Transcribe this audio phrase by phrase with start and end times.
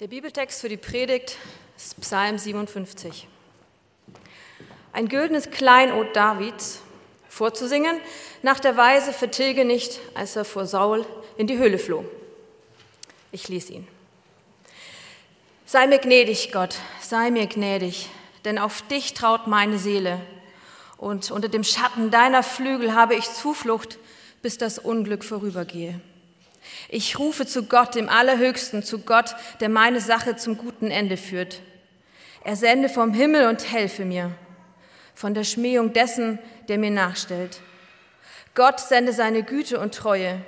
[0.00, 1.38] Der Bibeltext für die Predigt
[1.76, 3.26] ist Psalm 57.
[4.92, 6.82] Ein güldenes Kleinod Davids
[7.28, 7.96] vorzusingen,
[8.42, 11.04] nach der Weise vertilge nicht, als er vor Saul
[11.36, 12.04] in die Höhle floh.
[13.32, 13.88] Ich lese ihn.
[15.66, 18.08] Sei mir gnädig, Gott, sei mir gnädig,
[18.44, 20.20] denn auf dich traut meine Seele.
[20.96, 23.98] Und unter dem Schatten deiner Flügel habe ich Zuflucht,
[24.42, 26.00] bis das Unglück vorübergehe.
[26.88, 31.60] Ich rufe zu Gott, dem Allerhöchsten, zu Gott, der meine Sache zum guten Ende führt.
[32.44, 34.30] Er sende vom Himmel und helfe mir,
[35.14, 37.60] von der Schmähung dessen, der mir nachstellt.
[38.54, 40.40] Gott sende seine Güte und Treue.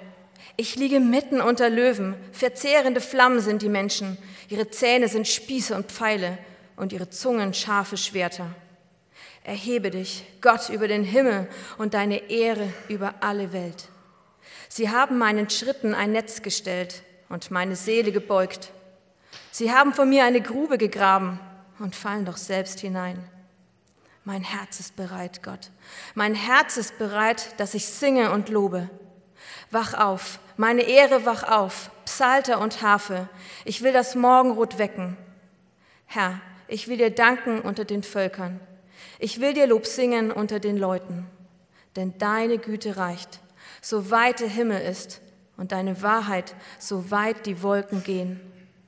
[0.56, 4.18] Ich liege mitten unter Löwen, verzehrende Flammen sind die Menschen,
[4.48, 6.38] ihre Zähne sind Spieße und Pfeile
[6.76, 8.46] und ihre Zungen scharfe Schwerter.
[9.44, 13.89] Erhebe dich, Gott, über den Himmel und deine Ehre über alle Welt.
[14.72, 18.70] Sie haben meinen Schritten ein Netz gestellt und meine Seele gebeugt.
[19.50, 21.40] Sie haben vor mir eine Grube gegraben
[21.80, 23.18] und fallen doch selbst hinein.
[24.24, 25.72] Mein Herz ist bereit, Gott.
[26.14, 28.88] Mein Herz ist bereit, dass ich singe und lobe.
[29.72, 33.28] Wach auf, meine Ehre wach auf, Psalter und Harfe.
[33.64, 35.16] Ich will das Morgenrot wecken.
[36.06, 38.60] Herr, ich will dir danken unter den Völkern.
[39.18, 41.26] Ich will dir Lob singen unter den Leuten.
[41.96, 43.40] Denn deine Güte reicht
[43.80, 45.20] so weit der Himmel ist
[45.56, 48.40] und deine Wahrheit, so weit die Wolken gehen.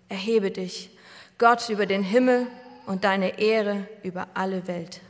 [0.09, 0.97] Erhebe dich,
[1.39, 2.47] Gott über den Himmel
[2.87, 5.01] und deine Ehre über alle Welt.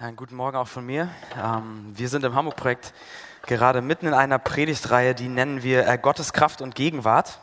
[0.00, 1.08] Ja, guten Morgen auch von mir.
[1.40, 2.92] Ähm, wir sind im Hamburg-Projekt
[3.46, 7.38] gerade mitten in einer Predigtreihe, die nennen wir äh, Gottes Kraft und Gegenwart.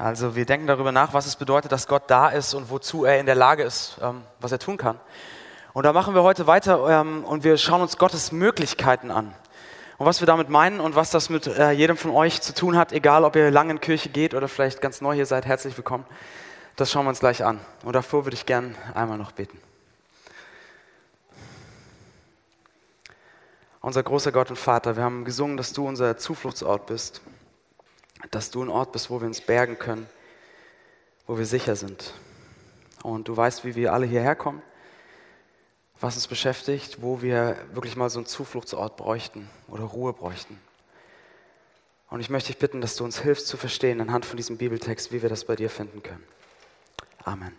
[0.00, 3.20] Also wir denken darüber nach, was es bedeutet, dass Gott da ist und wozu er
[3.20, 4.98] in der Lage ist, ähm, was er tun kann.
[5.74, 9.34] Und da machen wir heute weiter ähm, und wir schauen uns Gottes Möglichkeiten an.
[9.98, 12.78] Und was wir damit meinen und was das mit äh, jedem von euch zu tun
[12.78, 15.76] hat, egal ob ihr lange in Kirche geht oder vielleicht ganz neu hier seid, herzlich
[15.76, 16.06] willkommen.
[16.76, 17.60] Das schauen wir uns gleich an.
[17.84, 19.60] Und davor würde ich gern einmal noch beten.
[23.82, 27.20] Unser großer Gott und Vater, wir haben gesungen, dass du unser Zufluchtsort bist
[28.30, 30.06] dass du ein Ort bist, wo wir uns bergen können,
[31.26, 32.14] wo wir sicher sind.
[33.02, 34.62] Und du weißt, wie wir alle hierher kommen,
[36.00, 40.58] was uns beschäftigt, wo wir wirklich mal so einen Zufluchtsort bräuchten oder Ruhe bräuchten.
[42.08, 45.12] Und ich möchte dich bitten, dass du uns hilfst zu verstehen anhand von diesem Bibeltext,
[45.12, 46.24] wie wir das bei dir finden können.
[47.24, 47.56] Amen.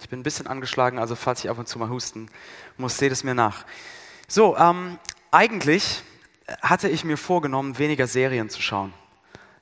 [0.00, 2.30] Ich bin ein bisschen angeschlagen, also falls ich ab und zu mal husten
[2.78, 3.64] muss, seht es mir nach.
[4.26, 4.98] So, ähm,
[5.30, 6.02] eigentlich
[6.62, 8.92] hatte ich mir vorgenommen, weniger Serien zu schauen.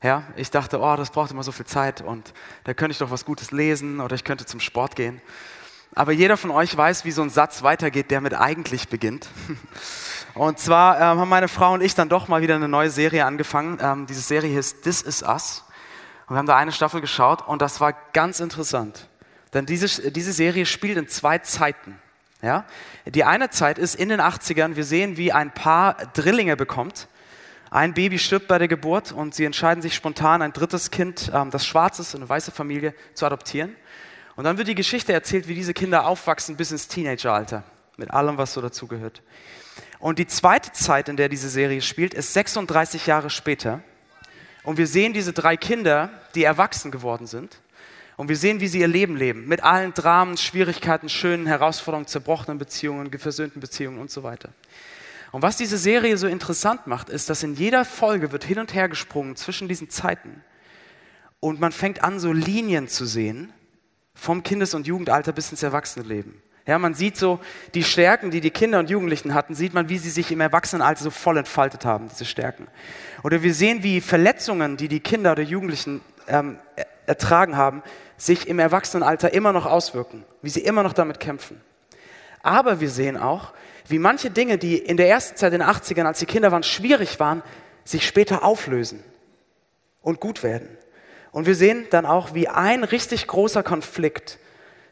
[0.03, 2.32] Ja, ich dachte, oh, das braucht immer so viel Zeit und
[2.65, 5.21] da könnte ich doch was Gutes lesen oder ich könnte zum Sport gehen.
[5.94, 9.28] Aber jeder von euch weiß, wie so ein Satz weitergeht, der mit eigentlich beginnt.
[10.34, 13.25] Und zwar ähm, haben meine Frau und ich dann doch mal wieder eine neue Serie
[13.25, 13.78] angefangen.
[13.82, 15.65] Ähm, diese Serie hieß This Is Us.
[16.28, 19.09] Und wir haben da eine Staffel geschaut und das war ganz interessant.
[19.53, 21.99] Denn diese, diese Serie spielt in zwei Zeiten.
[22.43, 22.66] Ja?
[23.06, 27.09] Die eine Zeit ist in den 80ern, wir sehen, wie ein Paar Drillinge bekommt.
[27.71, 31.50] Ein Baby stirbt bei der Geburt und sie entscheiden sich spontan, ein drittes Kind, ähm,
[31.50, 33.76] das schwarz ist, eine weiße Familie, zu adoptieren.
[34.37, 37.65] Und dann wird die Geschichte erzählt, wie diese Kinder aufwachsen bis ins Teenageralter,
[37.97, 39.22] mit allem, was so dazugehört.
[39.99, 43.81] Und die zweite Zeit, in der diese Serie spielt, ist 36 Jahre später.
[44.62, 47.59] Und wir sehen diese drei Kinder, die erwachsen geworden sind.
[48.19, 52.59] Und wir sehen, wie sie ihr Leben leben, mit allen Dramen, Schwierigkeiten, schönen Herausforderungen, zerbrochenen
[52.59, 54.49] Beziehungen, versöhnten Beziehungen und so weiter.
[55.31, 58.75] Und was diese Serie so interessant macht, ist, dass in jeder Folge wird hin und
[58.75, 60.43] her gesprungen zwischen diesen Zeiten.
[61.39, 63.53] Und man fängt an, so Linien zu sehen,
[64.15, 66.43] vom Kindes- und Jugendalter bis ins Erwachsenenleben.
[66.67, 67.39] Ja, man sieht so
[67.75, 71.05] die Stärken, die die Kinder und Jugendlichen hatten, sieht man, wie sie sich im Erwachsenenalter
[71.05, 72.67] so voll entfaltet haben, diese Stärken.
[73.23, 76.59] Oder wir sehen, wie Verletzungen, die die Kinder oder Jugendlichen ähm,
[77.08, 77.82] ertragen haben,
[78.16, 81.60] sich im Erwachsenenalter immer noch auswirken, wie sie immer noch damit kämpfen.
[82.42, 83.52] Aber wir sehen auch,
[83.88, 86.62] wie manche Dinge, die in der ersten Zeit in den 80ern, als die Kinder waren,
[86.62, 87.43] schwierig waren,
[87.84, 89.02] sich später auflösen
[90.02, 90.69] und gut werden.
[91.32, 94.38] Und wir sehen dann auch, wie ein richtig großer Konflikt,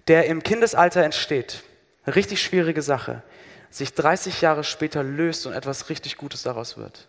[0.08, 1.62] der im Kindesalter entsteht,
[2.04, 3.22] eine richtig schwierige Sache,
[3.70, 7.08] sich 30 Jahre später löst und etwas richtig Gutes daraus wird.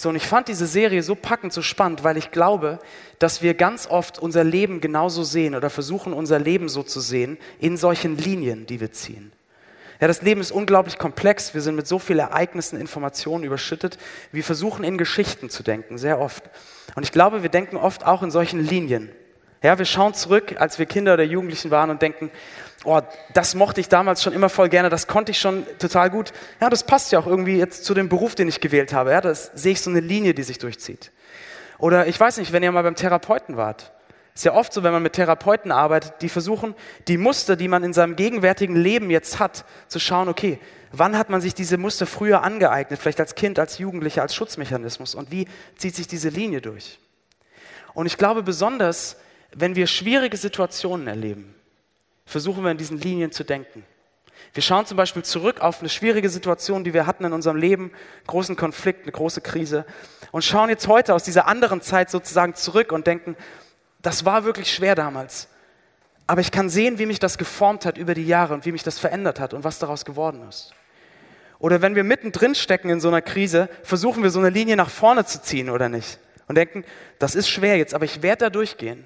[0.00, 2.78] So, und ich fand diese Serie so packend, so spannend, weil ich glaube,
[3.18, 7.36] dass wir ganz oft unser Leben genauso sehen oder versuchen, unser Leben so zu sehen,
[7.58, 9.30] in solchen Linien, die wir ziehen.
[10.00, 11.52] Ja, das Leben ist unglaublich komplex.
[11.52, 13.98] Wir sind mit so vielen Ereignissen, Informationen überschüttet.
[14.32, 16.44] Wir versuchen in Geschichten zu denken, sehr oft.
[16.94, 19.10] Und ich glaube, wir denken oft auch in solchen Linien.
[19.62, 22.30] Ja, wir schauen zurück, als wir Kinder oder Jugendlichen waren und denken,
[22.84, 23.00] oh,
[23.34, 26.32] das mochte ich damals schon immer voll gerne, das konnte ich schon total gut.
[26.60, 29.10] Ja, das passt ja auch irgendwie jetzt zu dem Beruf, den ich gewählt habe.
[29.12, 31.12] Ja, das sehe ich so eine Linie, die sich durchzieht.
[31.78, 33.92] Oder ich weiß nicht, wenn ihr mal beim Therapeuten wart.
[34.34, 36.74] Ist ja oft so, wenn man mit Therapeuten arbeitet, die versuchen,
[37.08, 40.58] die Muster, die man in seinem gegenwärtigen Leben jetzt hat, zu schauen, okay,
[40.92, 45.14] wann hat man sich diese Muster früher angeeignet, vielleicht als Kind, als Jugendlicher, als Schutzmechanismus
[45.14, 46.98] und wie zieht sich diese Linie durch?
[47.92, 49.16] Und ich glaube besonders,
[49.52, 51.54] wenn wir schwierige Situationen erleben,
[52.30, 53.84] versuchen wir in diesen Linien zu denken.
[54.54, 57.92] Wir schauen zum Beispiel zurück auf eine schwierige Situation, die wir hatten in unserem Leben,
[58.26, 59.84] großen Konflikt, eine große Krise
[60.32, 63.36] und schauen jetzt heute aus dieser anderen Zeit sozusagen zurück und denken,
[64.02, 65.48] das war wirklich schwer damals.
[66.26, 68.82] Aber ich kann sehen, wie mich das geformt hat über die Jahre und wie mich
[68.82, 70.72] das verändert hat und was daraus geworden ist.
[71.58, 74.90] Oder wenn wir mittendrin stecken in so einer Krise, versuchen wir so eine Linie nach
[74.90, 76.18] vorne zu ziehen oder nicht?
[76.48, 76.84] Und denken,
[77.18, 79.04] das ist schwer jetzt, aber ich werde da durchgehen.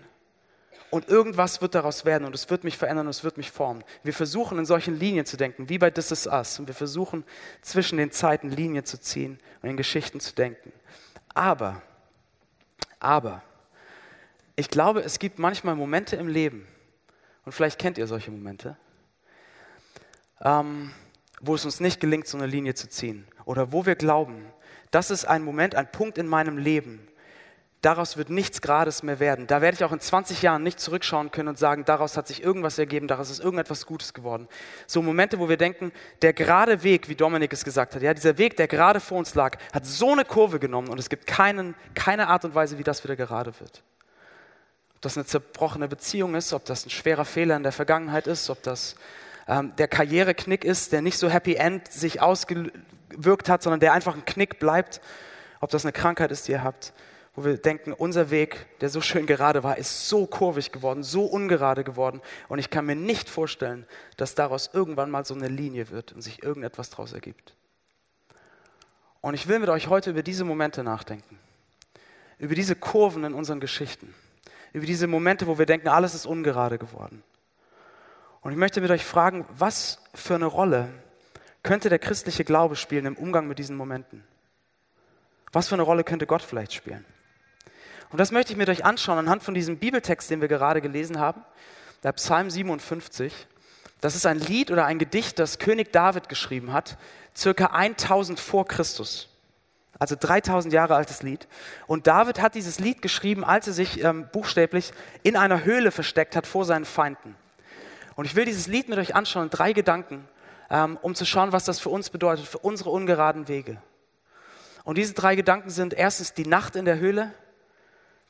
[0.95, 3.83] Und irgendwas wird daraus werden und es wird mich verändern und es wird mich formen.
[4.05, 6.61] Wir versuchen in solchen Linien zu denken, wie bei This Is Us.
[6.61, 7.25] Und wir versuchen
[7.63, 10.73] zwischen den Zeiten Linien zu ziehen und in Geschichten zu denken.
[11.35, 11.83] Aber,
[13.01, 13.43] aber,
[14.55, 16.65] ich glaube, es gibt manchmal Momente im Leben,
[17.45, 18.77] und vielleicht kennt ihr solche Momente,
[20.43, 20.93] ähm,
[21.41, 23.27] wo es uns nicht gelingt, so eine Linie zu ziehen.
[23.47, 24.47] Oder wo wir glauben,
[24.93, 27.09] das ist ein Moment, ein Punkt in meinem Leben,
[27.85, 29.47] daraus wird nichts Grades mehr werden.
[29.47, 32.43] Da werde ich auch in 20 Jahren nicht zurückschauen können und sagen, daraus hat sich
[32.43, 34.49] irgendwas ergeben, daraus ist irgendetwas Gutes geworden.
[34.87, 35.93] So Momente, wo wir denken,
[36.23, 39.35] der gerade Weg, wie Dominik es gesagt hat, ja, dieser Weg, der gerade vor uns
[39.35, 42.85] lag, hat so eine Kurve genommen und es gibt keinen, keine Art und Weise, wie
[42.85, 43.83] das wieder gerade wird.
[44.95, 48.49] Ob das eine zerbrochene Beziehung ist, ob das ein schwerer Fehler in der Vergangenheit ist,
[48.49, 48.97] ob das
[49.47, 54.15] ähm, der Karriereknick ist, der nicht so Happy End sich ausgewirkt hat, sondern der einfach
[54.15, 55.03] ein Knick bleibt,
[55.61, 56.95] ob das eine Krankheit ist, die ihr habt
[57.35, 61.25] wo wir denken, unser Weg, der so schön gerade war, ist so kurvig geworden, so
[61.25, 62.21] ungerade geworden.
[62.49, 63.87] Und ich kann mir nicht vorstellen,
[64.17, 67.55] dass daraus irgendwann mal so eine Linie wird und sich irgendetwas daraus ergibt.
[69.21, 71.39] Und ich will mit euch heute über diese Momente nachdenken.
[72.39, 74.15] Über diese Kurven in unseren Geschichten.
[74.73, 77.25] Über diese Momente, wo wir denken, alles ist ungerade geworden.
[78.43, 80.91] Und ich möchte mit euch fragen, was für eine Rolle
[81.65, 84.23] könnte der christliche Glaube spielen im Umgang mit diesen Momenten?
[85.53, 87.05] Was für eine Rolle könnte Gott vielleicht spielen?
[88.11, 91.19] Und das möchte ich mit euch anschauen anhand von diesem Bibeltext, den wir gerade gelesen
[91.19, 91.43] haben,
[92.03, 93.47] der Psalm 57.
[94.01, 96.99] Das ist ein Lied oder ein Gedicht, das König David geschrieben hat,
[97.37, 99.29] circa 1000 vor Christus.
[99.99, 101.47] Also 3000 Jahre altes Lied.
[101.87, 104.93] Und David hat dieses Lied geschrieben, als er sich ähm, buchstäblich
[105.23, 107.37] in einer Höhle versteckt hat vor seinen Feinden.
[108.17, 110.29] Und ich will dieses Lied mit euch anschauen, drei Gedanken,
[110.71, 113.81] ähm, um zu schauen, was das für uns bedeutet, für unsere ungeraden Wege.
[114.85, 117.33] Und diese drei Gedanken sind erstens die Nacht in der Höhle,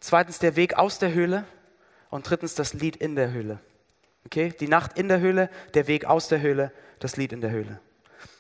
[0.04, 1.44] Zweitens der Weg aus der Höhle.
[2.10, 3.58] Und drittens das Lied in der Höhle.
[4.26, 4.52] Okay?
[4.60, 7.80] Die Nacht in der Höhle, der Weg aus der Höhle, das Lied in der Höhle.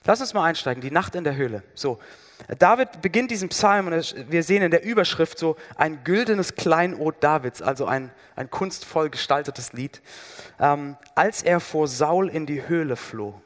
[0.04, 0.82] Lass uns mal einsteigen.
[0.82, 1.62] Die Nacht in der Höhle.
[1.72, 1.98] So.
[2.58, 7.62] David beginnt diesen Psalm und wir sehen in der Überschrift so ein güldenes Kleinod Davids,
[7.62, 10.02] also ein, ein kunstvoll gestaltetes Lied,
[10.60, 13.40] ähm, als er vor Saul in die Höhle floh.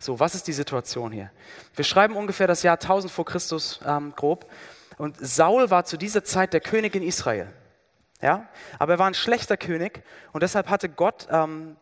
[0.00, 1.30] So, was ist die Situation hier?
[1.76, 4.50] Wir schreiben ungefähr das Jahr 1000 vor Christus ähm, grob
[4.98, 7.52] und Saul war zu dieser Zeit der König in Israel.
[8.20, 8.48] Ja?
[8.78, 10.02] Aber er war ein schlechter König
[10.32, 11.76] und deshalb hatte Gott, ähm,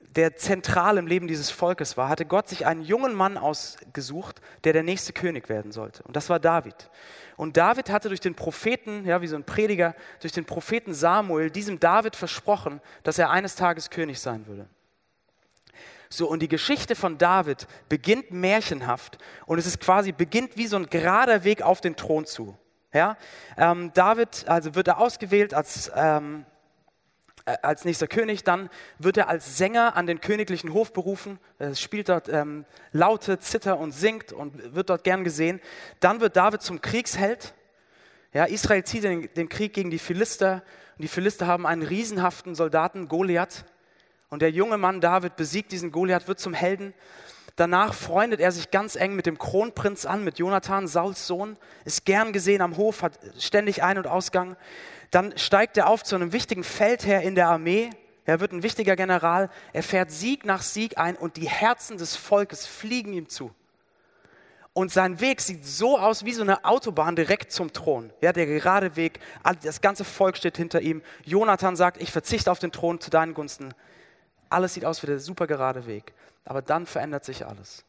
[0.00, 4.72] der zentral im Leben dieses Volkes war, hatte Gott sich einen jungen Mann ausgesucht, der
[4.72, 6.02] der nächste König werden sollte.
[6.04, 6.90] Und das war David.
[7.36, 11.50] Und David hatte durch den Propheten, ja, wie so ein Prediger, durch den Propheten Samuel
[11.50, 14.66] diesem David versprochen, dass er eines Tages König sein würde.
[16.08, 20.76] So, und die Geschichte von David beginnt märchenhaft und es ist quasi, beginnt wie so
[20.76, 22.56] ein gerader Weg auf den Thron zu.
[22.96, 23.16] Ja?
[23.56, 26.44] Ähm, David, also wird er ausgewählt als, ähm,
[27.44, 31.74] äh, als nächster König, dann wird er als Sänger an den königlichen Hof berufen, er
[31.74, 35.60] spielt dort ähm, Laute, Zitter und singt und wird dort gern gesehen.
[36.00, 37.54] Dann wird David zum Kriegsheld.
[38.32, 40.62] Ja, Israel zieht den, den Krieg gegen die Philister
[40.96, 43.66] und die Philister haben einen riesenhaften Soldaten, Goliath.
[44.30, 46.94] Und der junge Mann David besiegt diesen Goliath, wird zum Helden.
[47.56, 52.04] Danach freundet er sich ganz eng mit dem Kronprinz an, mit Jonathan, Sauls Sohn, ist
[52.04, 54.56] gern gesehen am Hof, hat ständig Ein- und Ausgang.
[55.10, 57.90] Dann steigt er auf zu einem wichtigen Feldherr in der Armee.
[58.26, 59.48] Er wird ein wichtiger General.
[59.72, 63.54] Er fährt Sieg nach Sieg ein und die Herzen des Volkes fliegen ihm zu.
[64.74, 68.12] Und sein Weg sieht so aus wie so eine Autobahn direkt zum Thron.
[68.20, 69.20] Ja, der gerade Weg,
[69.62, 71.00] das ganze Volk steht hinter ihm.
[71.24, 73.72] Jonathan sagt, ich verzichte auf den Thron zu deinen Gunsten.
[74.50, 76.12] Alles sieht aus wie der super gerade Weg.
[76.46, 77.84] Aber dann verändert sich alles.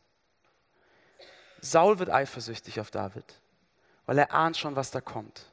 [1.62, 3.40] Saul wird eifersüchtig auf David,
[4.06, 5.52] weil er ahnt schon, was da kommt.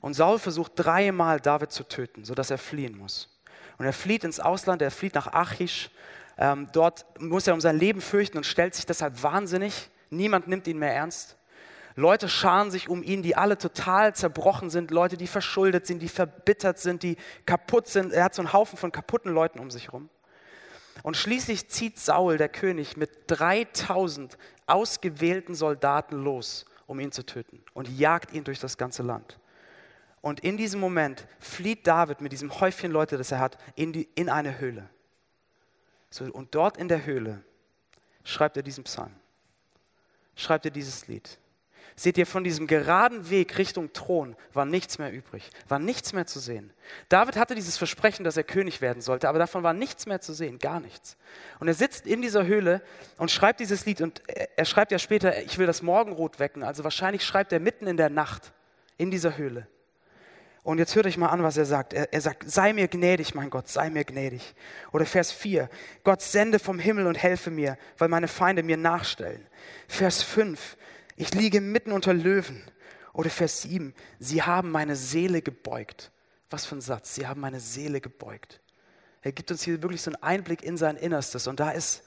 [0.00, 3.28] Und Saul versucht dreimal David zu töten, sodass er fliehen muss.
[3.78, 5.90] Und er flieht ins Ausland, er flieht nach Achish.
[6.36, 9.90] Ähm, dort muss er um sein Leben fürchten und stellt sich deshalb wahnsinnig.
[10.10, 11.36] Niemand nimmt ihn mehr ernst.
[11.94, 16.08] Leute scharen sich um ihn, die alle total zerbrochen sind, Leute, die verschuldet sind, die
[16.08, 18.12] verbittert sind, die kaputt sind.
[18.12, 20.08] Er hat so einen Haufen von kaputten Leuten um sich herum.
[21.02, 27.62] Und schließlich zieht Saul, der König, mit 3000 ausgewählten Soldaten los, um ihn zu töten
[27.74, 29.38] und jagt ihn durch das ganze Land.
[30.20, 34.08] Und in diesem Moment flieht David mit diesem Häufchen Leute, das er hat, in, die,
[34.14, 34.88] in eine Höhle.
[36.10, 37.42] So, und dort in der Höhle
[38.22, 39.12] schreibt er diesen Psalm,
[40.36, 41.38] schreibt er dieses Lied.
[41.94, 46.26] Seht ihr, von diesem geraden Weg Richtung Thron war nichts mehr übrig, war nichts mehr
[46.26, 46.72] zu sehen.
[47.08, 50.32] David hatte dieses Versprechen, dass er König werden sollte, aber davon war nichts mehr zu
[50.32, 51.16] sehen, gar nichts.
[51.60, 52.82] Und er sitzt in dieser Höhle
[53.18, 56.82] und schreibt dieses Lied und er schreibt ja später, ich will das Morgenrot wecken, also
[56.84, 58.52] wahrscheinlich schreibt er mitten in der Nacht
[58.96, 59.66] in dieser Höhle.
[60.64, 61.92] Und jetzt hört euch mal an, was er sagt.
[61.92, 64.54] Er, er, sagt, sei mir gnädig, mein Gott, sei mir gnädig.
[64.92, 65.68] Oder Vers 4,
[66.04, 69.44] Gott sende vom Himmel und helfe mir, weil meine Feinde mir nachstellen.
[69.88, 70.76] Vers 5,
[71.22, 72.60] ich liege mitten unter Löwen.
[73.12, 76.10] Oder Vers 7, sie haben meine Seele gebeugt.
[76.50, 78.60] Was für ein Satz, sie haben meine Seele gebeugt.
[79.20, 81.46] Er gibt uns hier wirklich so einen Einblick in sein Innerstes.
[81.46, 82.02] Und da ist,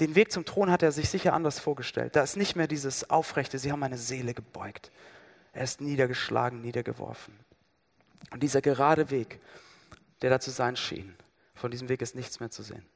[0.00, 2.16] den Weg zum Thron hat er sich sicher anders vorgestellt.
[2.16, 4.90] Da ist nicht mehr dieses Aufrechte, sie haben meine Seele gebeugt.
[5.52, 7.38] Er ist niedergeschlagen, niedergeworfen.
[8.30, 9.38] Und dieser gerade Weg,
[10.22, 11.14] der da zu sein schien,
[11.54, 12.86] von diesem Weg ist nichts mehr zu sehen.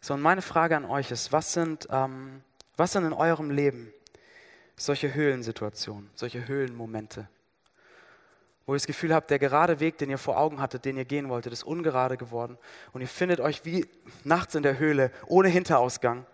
[0.00, 2.42] So, und meine Frage an euch ist, was sind ähm,
[2.76, 3.92] was sind in eurem Leben
[4.76, 7.28] solche Höhlensituationen, solche Höhlenmomente,
[8.66, 11.04] wo ihr das Gefühl habt, der gerade Weg, den ihr vor Augen hattet, den ihr
[11.04, 12.58] gehen wolltet, ist ungerade geworden
[12.92, 13.86] und ihr findet euch wie
[14.24, 16.26] nachts in der Höhle, ohne Hinterausgang,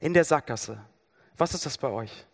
[0.00, 0.80] in der Sackgasse.
[1.36, 2.26] Was ist das bei euch?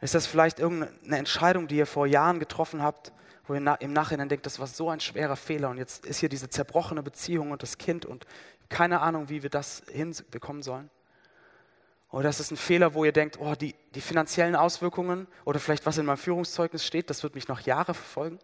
[0.00, 3.12] Ist das vielleicht irgendeine Entscheidung, die ihr vor Jahren getroffen habt,
[3.46, 6.28] wo ihr im Nachhinein denkt, das war so ein schwerer Fehler und jetzt ist hier
[6.28, 8.26] diese zerbrochene Beziehung und das Kind und
[8.68, 10.90] keine Ahnung, wie wir das hinbekommen sollen?
[12.10, 15.84] Oder ist es ein Fehler, wo ihr denkt, oh, die, die finanziellen Auswirkungen oder vielleicht
[15.84, 18.38] was in meinem Führungszeugnis steht, das wird mich noch Jahre verfolgen?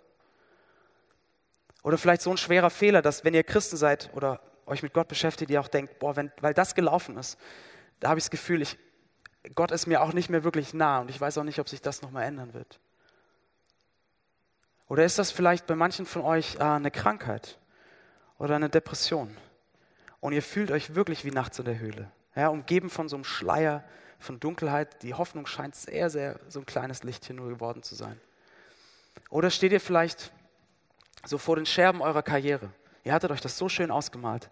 [1.82, 5.08] Oder vielleicht so ein schwerer Fehler, dass wenn ihr Christen seid oder euch mit Gott
[5.08, 7.38] beschäftigt, ihr auch denkt, boah, wenn, weil das gelaufen ist,
[8.00, 8.78] da habe ich das Gefühl, ich,
[9.54, 11.80] Gott ist mir auch nicht mehr wirklich nah und ich weiß auch nicht, ob sich
[11.80, 12.80] das nochmal ändern wird.
[14.88, 17.58] Oder ist das vielleicht bei manchen von euch äh, eine Krankheit
[18.38, 19.34] oder eine Depression
[20.20, 22.10] und ihr fühlt euch wirklich wie nachts in der Höhle?
[22.36, 23.84] Ja, umgeben von so einem Schleier
[24.18, 25.02] von Dunkelheit.
[25.02, 28.20] Die Hoffnung scheint sehr, sehr so ein kleines Lichtchen nur geworden zu sein.
[29.30, 30.32] Oder steht ihr vielleicht
[31.24, 32.70] so vor den Scherben eurer Karriere?
[33.04, 34.50] Ihr hattet euch das so schön ausgemalt.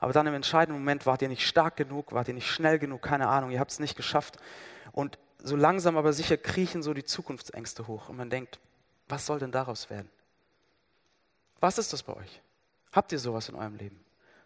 [0.00, 3.02] Aber dann im entscheidenden Moment wart ihr nicht stark genug, wart ihr nicht schnell genug,
[3.02, 4.36] keine Ahnung, ihr habt es nicht geschafft.
[4.90, 8.08] Und so langsam aber sicher kriechen so die Zukunftsängste hoch.
[8.08, 8.58] Und man denkt,
[9.08, 10.10] was soll denn daraus werden?
[11.60, 12.42] Was ist das bei euch?
[12.90, 14.01] Habt ihr sowas in eurem Leben?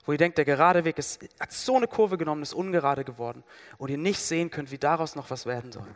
[0.07, 3.43] Wo ihr denkt, der gerade Weg ist, hat so eine Kurve genommen, ist ungerade geworden
[3.77, 5.87] und ihr nicht sehen könnt, wie daraus noch was werden soll.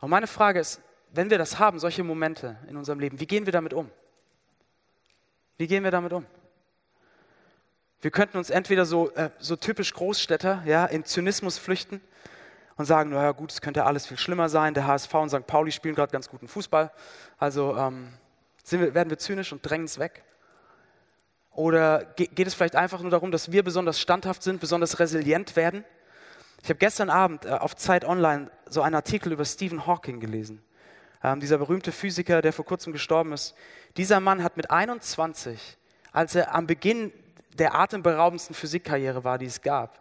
[0.00, 0.80] Und meine Frage ist,
[1.12, 3.90] wenn wir das haben, solche Momente in unserem Leben, wie gehen wir damit um?
[5.56, 6.26] Wie gehen wir damit um?
[8.00, 12.00] Wir könnten uns entweder so, äh, so typisch Großstädter ja, in Zynismus flüchten
[12.76, 15.46] und sagen, naja gut, es könnte alles viel schlimmer sein, der HSV und St.
[15.46, 16.92] Pauli spielen gerade ganz guten Fußball,
[17.38, 18.12] also ähm,
[18.68, 20.22] wir, werden wir zynisch und drängen es weg.
[21.58, 25.84] Oder geht es vielleicht einfach nur darum, dass wir besonders standhaft sind, besonders resilient werden?
[26.62, 30.62] Ich habe gestern Abend äh, auf Zeit Online so einen Artikel über Stephen Hawking gelesen.
[31.20, 33.56] Ähm, dieser berühmte Physiker, der vor kurzem gestorben ist.
[33.96, 35.76] Dieser Mann hat mit 21,
[36.12, 37.12] als er am Beginn
[37.58, 40.00] der atemberaubendsten Physikkarriere war, die es gab,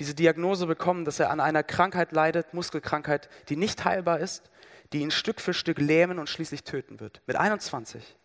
[0.00, 4.50] diese Diagnose bekommen, dass er an einer Krankheit leidet, Muskelkrankheit, die nicht heilbar ist,
[4.92, 7.22] die ihn Stück für Stück lähmen und schließlich töten wird.
[7.28, 8.16] Mit 21.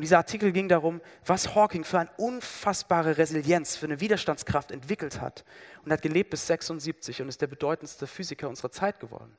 [0.00, 5.20] Und dieser Artikel ging darum, was Hawking für eine unfassbare Resilienz, für eine Widerstandskraft entwickelt
[5.20, 5.44] hat.
[5.84, 9.36] Und hat gelebt bis 76 und ist der bedeutendste Physiker unserer Zeit geworden.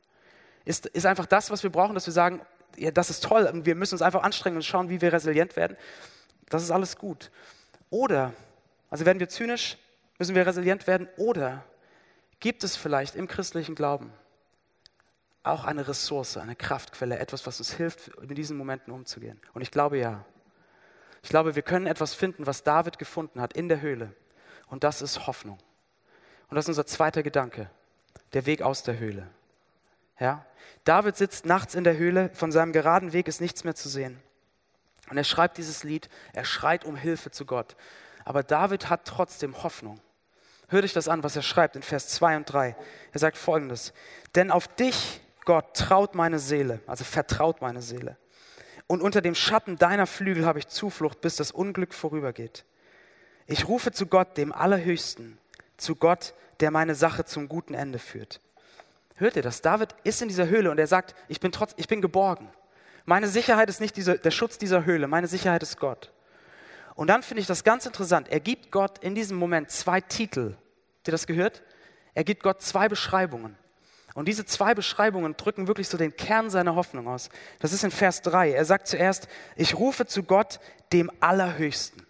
[0.64, 2.42] Ist, ist einfach das, was wir brauchen, dass wir sagen,
[2.78, 5.56] ja, das ist toll und wir müssen uns einfach anstrengen und schauen, wie wir resilient
[5.56, 5.76] werden.
[6.48, 7.32] Das ist alles gut.
[7.90, 8.32] Oder,
[8.92, 9.80] also werden wir zynisch,
[10.20, 11.10] müssen wir resilient werden.
[11.18, 11.66] Oder
[12.40, 14.14] gibt es vielleicht im christlichen Glauben
[15.42, 19.42] auch eine Ressource, eine Kraftquelle, etwas, was uns hilft, in diesen Momenten umzugehen?
[19.56, 20.24] Und ich glaube ja.
[21.24, 24.14] Ich glaube, wir können etwas finden, was David gefunden hat in der Höhle.
[24.68, 25.60] Und das ist Hoffnung.
[26.50, 27.70] Und das ist unser zweiter Gedanke,
[28.34, 29.28] der Weg aus der Höhle.
[30.20, 30.46] Ja?
[30.84, 34.22] David sitzt nachts in der Höhle, von seinem geraden Weg ist nichts mehr zu sehen.
[35.10, 37.76] Und er schreibt dieses Lied, er schreit um Hilfe zu Gott.
[38.24, 40.00] Aber David hat trotzdem Hoffnung.
[40.70, 42.78] Hör dich das an, was er schreibt in Vers 2 und 3.
[43.12, 43.94] Er sagt folgendes:
[44.36, 48.16] Denn auf dich, Gott, traut meine Seele, also vertraut meine Seele.
[48.92, 52.66] Und unter dem Schatten deiner Flügel habe ich Zuflucht, bis das Unglück vorübergeht.
[53.48, 55.38] Ich rufe zu Gott, dem Allerhöchsten,
[55.78, 58.42] zu Gott, der meine Sache zum guten Ende führt.
[59.16, 59.62] Hört ihr das?
[59.62, 62.50] David ist in dieser Höhle und er sagt, ich bin, trotz, ich bin geborgen.
[63.06, 66.12] Meine Sicherheit ist nicht diese, der Schutz dieser Höhle, meine Sicherheit ist Gott.
[66.94, 68.28] Und dann finde ich das ganz interessant.
[68.28, 70.58] Er gibt Gott in diesem Moment zwei Titel.
[70.98, 71.64] Habt ihr das gehört?
[72.14, 73.56] Er gibt Gott zwei Beschreibungen.
[74.14, 77.30] Und diese zwei Beschreibungen drücken wirklich so den Kern seiner Hoffnung aus.
[77.60, 78.52] Das ist in Vers 3.
[78.52, 80.60] Er sagt zuerst, ich rufe zu Gott,
[80.92, 82.06] dem Allerhöchsten.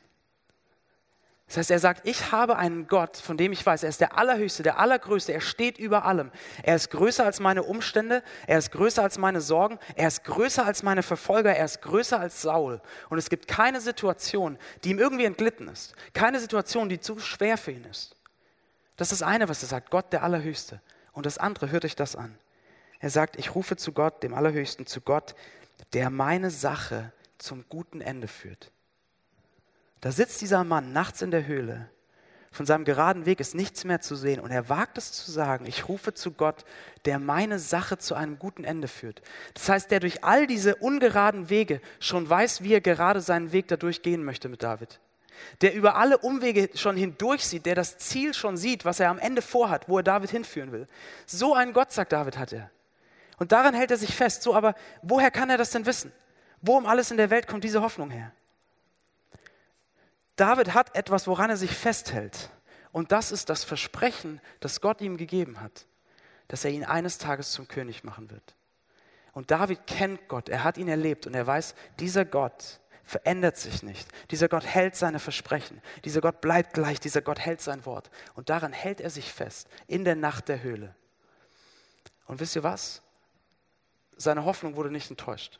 [1.51, 4.17] Das heißt, er sagt, ich habe einen Gott, von dem ich weiß, er ist der
[4.17, 6.31] Allerhöchste, der Allergrößte, er steht über allem.
[6.63, 10.65] Er ist größer als meine Umstände, er ist größer als meine Sorgen, er ist größer
[10.65, 12.79] als meine Verfolger, er ist größer als Saul.
[13.09, 17.57] Und es gibt keine Situation, die ihm irgendwie entglitten ist, keine Situation, die zu schwer
[17.57, 18.15] für ihn ist.
[18.95, 20.79] Das ist das eine, was er sagt, Gott der Allerhöchste.
[21.11, 22.37] Und das andere, hört euch das an.
[22.99, 25.35] Er sagt, ich rufe zu Gott, dem Allerhöchsten, zu Gott,
[25.93, 28.71] der meine Sache zum guten Ende führt.
[30.01, 31.89] Da sitzt dieser Mann nachts in der Höhle.
[32.53, 34.41] Von seinem geraden Weg ist nichts mehr zu sehen.
[34.41, 36.65] Und er wagt es zu sagen, ich rufe zu Gott,
[37.05, 39.21] der meine Sache zu einem guten Ende führt.
[39.53, 43.69] Das heißt, der durch all diese ungeraden Wege schon weiß, wie er gerade seinen Weg
[43.69, 44.99] dadurch gehen möchte mit David.
[45.61, 49.19] Der über alle Umwege schon hindurch sieht, der das Ziel schon sieht, was er am
[49.19, 50.87] Ende vorhat, wo er David hinführen will.
[51.25, 52.69] So einen Gott, sagt David, hat er.
[53.37, 54.43] Und daran hält er sich fest.
[54.43, 56.11] So, aber woher kann er das denn wissen?
[56.61, 58.31] Wo um alles in der Welt kommt diese Hoffnung her?
[60.35, 62.49] David hat etwas, woran er sich festhält.
[62.91, 65.85] Und das ist das Versprechen, das Gott ihm gegeben hat,
[66.49, 68.55] dass er ihn eines Tages zum König machen wird.
[69.33, 72.80] Und David kennt Gott, er hat ihn erlebt und er weiß, dieser Gott
[73.11, 74.07] verändert sich nicht.
[74.31, 75.81] Dieser Gott hält seine Versprechen.
[76.03, 76.99] Dieser Gott bleibt gleich.
[76.99, 78.09] Dieser Gott hält sein Wort.
[78.33, 80.95] Und daran hält er sich fest, in der Nacht der Höhle.
[82.25, 83.01] Und wisst ihr was?
[84.17, 85.59] Seine Hoffnung wurde nicht enttäuscht.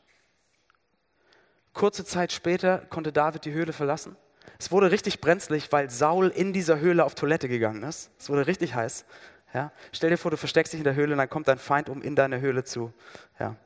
[1.72, 4.16] Kurze Zeit später konnte David die Höhle verlassen
[4.62, 8.10] es wurde richtig brenzlig, weil Saul in dieser Höhle auf Toilette gegangen ist.
[8.18, 9.04] Es wurde richtig heiß.
[9.52, 9.72] Ja?
[9.90, 12.00] Stell dir vor, du versteckst dich in der Höhle und dann kommt dein Feind, um
[12.00, 12.92] in deine Höhle zu.
[13.40, 13.56] Ja.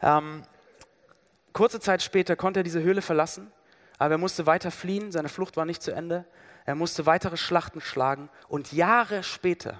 [0.00, 0.42] Ähm,
[1.52, 3.52] kurze Zeit später konnte er diese Höhle verlassen,
[3.98, 5.12] aber er musste weiter fliehen.
[5.12, 6.24] Seine Flucht war nicht zu Ende.
[6.64, 9.78] Er musste weitere Schlachten schlagen und Jahre später,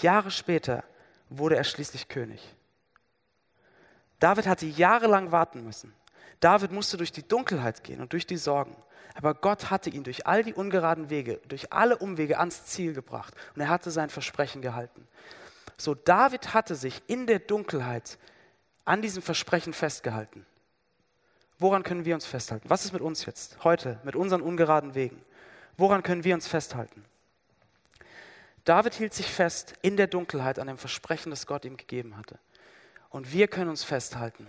[0.00, 0.84] Jahre später
[1.28, 2.40] wurde er schließlich König.
[4.18, 5.92] David hatte jahrelang warten müssen.
[6.40, 8.76] David musste durch die Dunkelheit gehen und durch die Sorgen.
[9.14, 13.34] Aber Gott hatte ihn durch all die ungeraden Wege, durch alle Umwege ans Ziel gebracht
[13.54, 15.06] und er hatte sein Versprechen gehalten.
[15.76, 18.18] So, David hatte sich in der Dunkelheit
[18.84, 20.46] an diesem Versprechen festgehalten.
[21.58, 22.68] Woran können wir uns festhalten?
[22.68, 25.22] Was ist mit uns jetzt, heute, mit unseren ungeraden Wegen?
[25.76, 27.04] Woran können wir uns festhalten?
[28.64, 32.38] David hielt sich fest in der Dunkelheit an dem Versprechen, das Gott ihm gegeben hatte.
[33.10, 34.46] Und wir können uns festhalten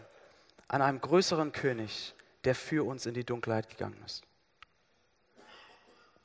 [0.67, 4.23] an einem größeren König, der für uns in die Dunkelheit gegangen ist.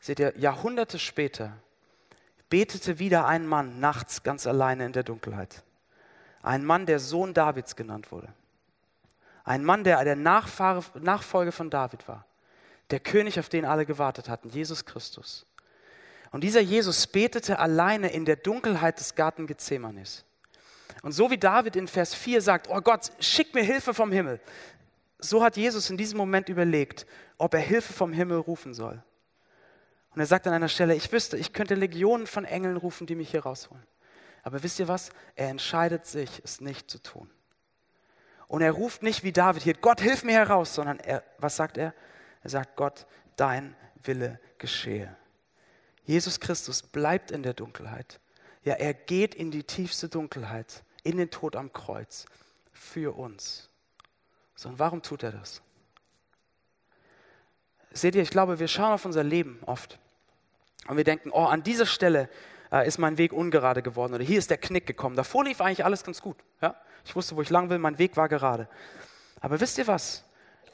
[0.01, 1.57] Seht ihr, Jahrhunderte später
[2.49, 5.63] betete wieder ein Mann nachts ganz alleine in der Dunkelheit.
[6.49, 8.33] Ein Mann, der Sohn Davids genannt wurde.
[9.45, 12.25] Ein Mann, der der Nachfahre, Nachfolger von David war.
[12.89, 15.45] Der König, auf den alle gewartet hatten, Jesus Christus.
[16.31, 20.25] Und dieser Jesus betete alleine in der Dunkelheit des Garten Gethsemanes.
[21.03, 24.41] Und so wie David in Vers 4 sagt, oh Gott, schick mir Hilfe vom Himmel,
[25.19, 27.07] so hat Jesus in diesem Moment überlegt,
[27.37, 29.03] ob er Hilfe vom Himmel rufen soll.
[30.15, 33.17] Und er sagt an einer Stelle, ich wüsste, ich könnte Legionen von Engeln rufen, die
[33.17, 33.85] mich hier rausholen.
[34.49, 35.11] Aber wisst ihr was?
[35.37, 37.29] Er entscheidet sich, es nicht zu tun.
[38.47, 41.77] Und er ruft nicht wie David hier, Gott, hilf mir heraus, sondern er, was sagt
[41.77, 41.93] er?
[42.43, 43.07] Er sagt, Gott,
[43.37, 45.15] dein Wille geschehe.
[46.05, 48.21] Jesus Christus bleibt in der Dunkelheit.
[48.65, 52.25] Ja, er geht in die tiefste Dunkelheit, in den Tod am Kreuz
[52.73, 53.69] für uns.
[54.57, 55.61] So, und warum tut er das?
[57.91, 59.99] Seht ihr, ich glaube, wir schauen auf unser Leben oft
[60.87, 62.31] und wir denken, oh, an dieser Stelle
[62.73, 65.17] äh, ist mein Weg ungerade geworden oder hier ist der Knick gekommen.
[65.17, 66.37] Davor lief eigentlich alles ganz gut.
[66.61, 66.75] Ja?
[67.05, 68.69] Ich wusste, wo ich lang will, mein Weg war gerade.
[69.41, 70.25] Aber wisst ihr was?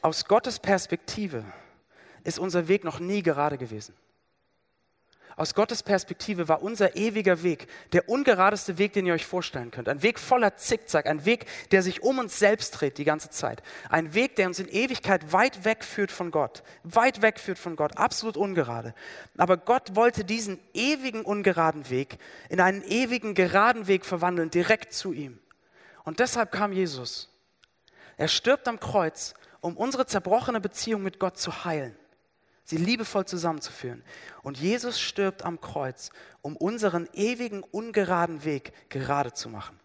[0.02, 1.44] Aus Gottes Perspektive
[2.24, 3.94] ist unser Weg noch nie gerade gewesen.
[5.36, 9.88] Aus Gottes Perspektive war unser ewiger Weg der ungeradeste Weg, den ihr euch vorstellen könnt.
[9.88, 13.62] Ein Weg voller Zickzack, ein Weg, der sich um uns selbst dreht die ganze Zeit.
[13.88, 16.62] Ein Weg, der uns in Ewigkeit weit weg führt von Gott.
[16.84, 18.94] Weit weg führt von Gott, absolut ungerade.
[19.36, 22.18] Aber Gott wollte diesen ewigen ungeraden Weg
[22.48, 25.40] in einen ewigen geraden Weg verwandeln, direkt zu ihm.
[26.04, 27.30] Und deshalb kam Jesus.
[28.16, 31.96] Er stirbt am Kreuz, um unsere zerbrochene Beziehung mit Gott zu heilen
[32.64, 34.02] sie liebevoll zusammenzuführen.
[34.42, 36.10] Und Jesus stirbt am Kreuz,
[36.42, 39.78] um unseren ewigen, ungeraden Weg gerade zu machen.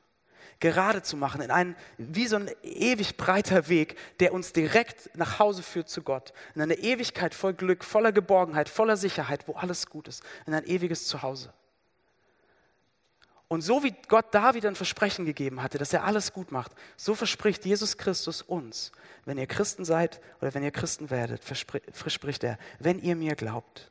[0.60, 5.40] gerade zu machen, in einen, wie so ein ewig breiter Weg, der uns direkt nach
[5.40, 6.34] Hause führt zu Gott.
[6.54, 10.22] In eine Ewigkeit voll Glück, voller Geborgenheit, voller Sicherheit, wo alles gut ist.
[10.46, 11.54] In ein ewiges Zuhause.
[13.50, 17.16] Und so wie Gott David ein Versprechen gegeben hatte, dass er alles gut macht, so
[17.16, 18.92] verspricht Jesus Christus uns,
[19.26, 23.90] wenn ihr Christen seid oder wenn ihr Christen werdet, verspricht er, wenn ihr mir glaubt,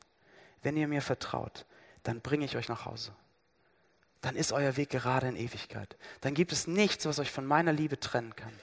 [0.63, 1.65] wenn ihr mir vertraut,
[2.03, 3.11] dann bringe ich euch nach Hause.
[4.21, 5.97] Dann ist euer Weg gerade in Ewigkeit.
[6.21, 8.53] Dann gibt es nichts, was euch von meiner Liebe trennen kann.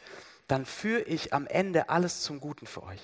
[0.48, 3.00] Dann führe ich am Ende alles zum Guten für euch.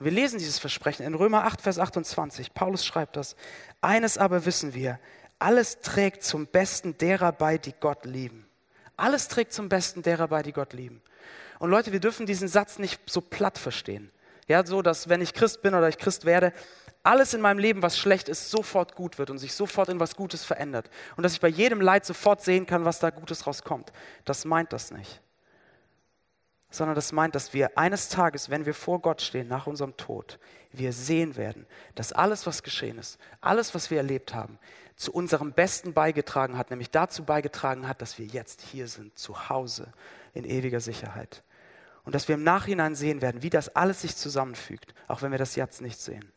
[0.00, 2.54] wir lesen dieses Versprechen in Römer 8, Vers 28.
[2.54, 3.36] Paulus schreibt das.
[3.80, 4.98] Eines aber wissen wir,
[5.38, 8.46] alles trägt zum Besten derer bei, die Gott lieben.
[8.96, 11.00] Alles trägt zum Besten derer bei, die Gott lieben.
[11.58, 14.10] Und Leute, wir dürfen diesen Satz nicht so platt verstehen.
[14.46, 16.52] Ja, so, dass wenn ich Christ bin oder ich Christ werde,
[17.02, 20.16] alles in meinem Leben, was schlecht ist, sofort gut wird und sich sofort in was
[20.16, 20.90] Gutes verändert.
[21.16, 23.92] Und dass ich bei jedem Leid sofort sehen kann, was da Gutes rauskommt.
[24.24, 25.20] Das meint das nicht.
[26.70, 30.38] Sondern das meint, dass wir eines Tages, wenn wir vor Gott stehen, nach unserem Tod,
[30.70, 34.58] wir sehen werden, dass alles, was geschehen ist, alles, was wir erlebt haben,
[34.98, 39.48] zu unserem Besten beigetragen hat, nämlich dazu beigetragen hat, dass wir jetzt hier sind, zu
[39.48, 39.92] Hause,
[40.34, 41.44] in ewiger Sicherheit.
[42.04, 45.38] Und dass wir im Nachhinein sehen werden, wie das alles sich zusammenfügt, auch wenn wir
[45.38, 46.32] das jetzt nicht sehen.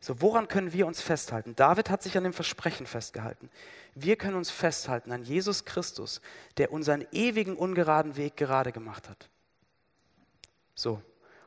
[0.00, 1.54] So, woran können wir uns festhalten?
[1.56, 3.50] David hat sich an dem Versprechen festgehalten.
[3.94, 6.22] Wir können uns festhalten an Jesus Christus,
[6.56, 9.28] der unseren ewigen ungeraden Weg gerade gemacht hat.
[10.74, 11.02] So,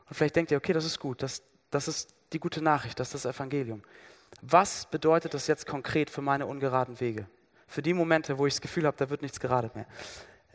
[0.08, 3.14] und vielleicht denkt ihr, okay, das ist gut, das, das ist die gute Nachricht, das
[3.14, 3.82] ist das Evangelium.
[4.42, 7.26] Was bedeutet das jetzt konkret für meine ungeraden Wege?
[7.66, 9.86] Für die Momente, wo ich das Gefühl habe, da wird nichts gerade mehr.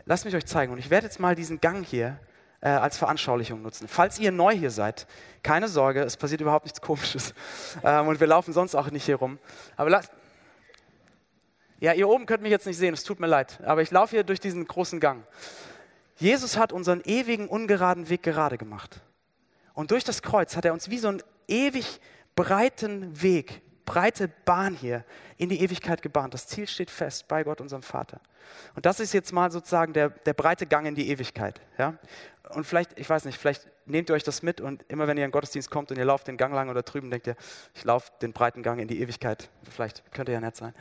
[0.05, 0.71] Lasst mich euch zeigen.
[0.73, 2.19] Und ich werde jetzt mal diesen Gang hier
[2.61, 3.87] äh, als Veranschaulichung nutzen.
[3.87, 5.07] Falls ihr neu hier seid,
[5.43, 7.33] keine Sorge, es passiert überhaupt nichts Komisches.
[7.83, 9.37] Ähm, und wir laufen sonst auch nicht hier rum.
[9.75, 10.11] Aber lasst.
[11.79, 13.59] Ja, ihr oben könnt mich jetzt nicht sehen, es tut mir leid.
[13.63, 15.23] Aber ich laufe hier durch diesen großen Gang.
[16.15, 19.01] Jesus hat unseren ewigen, ungeraden Weg gerade gemacht.
[19.73, 21.99] Und durch das Kreuz hat er uns wie so einen ewig
[22.35, 25.03] breiten Weg breite Bahn hier
[25.37, 26.33] in die Ewigkeit gebahnt.
[26.33, 28.19] Das Ziel steht fest bei Gott, unserem Vater.
[28.75, 31.61] Und das ist jetzt mal sozusagen der, der breite Gang in die Ewigkeit.
[31.77, 31.97] Ja?
[32.49, 35.23] Und vielleicht, ich weiß nicht, vielleicht nehmt ihr euch das mit und immer wenn ihr
[35.23, 37.35] in den Gottesdienst kommt und ihr lauft den Gang lang oder drüben, denkt ihr,
[37.73, 39.49] ich laufe den breiten Gang in die Ewigkeit.
[39.69, 40.73] Vielleicht könnte ja nett sein.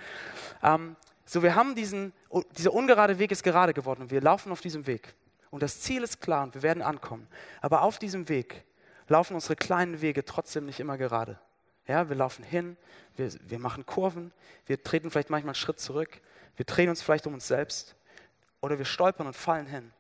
[0.62, 2.12] Ähm, so, wir haben diesen,
[2.56, 5.14] dieser ungerade Weg ist gerade geworden und wir laufen auf diesem Weg.
[5.50, 7.28] Und das Ziel ist klar und wir werden ankommen.
[7.60, 8.64] Aber auf diesem Weg
[9.08, 11.38] laufen unsere kleinen Wege trotzdem nicht immer gerade.
[11.86, 12.76] Ja, wir laufen hin,
[13.16, 14.32] wir, wir machen Kurven,
[14.66, 16.20] wir treten vielleicht manchmal einen Schritt zurück,
[16.56, 17.94] wir drehen uns vielleicht um uns selbst
[18.60, 19.92] oder wir stolpern und fallen hin.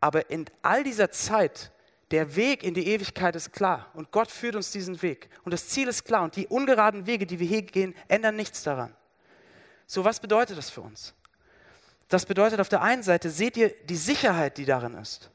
[0.00, 1.72] Aber in all dieser Zeit,
[2.10, 5.68] der Weg in die Ewigkeit ist klar und Gott führt uns diesen Weg und das
[5.68, 8.94] Ziel ist klar und die ungeraden Wege, die wir hier gehen, ändern nichts daran.
[9.86, 11.14] So, was bedeutet das für uns?
[12.08, 15.30] Das bedeutet auf der einen Seite, seht ihr die Sicherheit, die darin ist.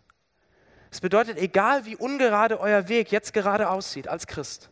[0.92, 4.70] Es bedeutet, egal wie ungerade euer Weg jetzt gerade aussieht als Christ,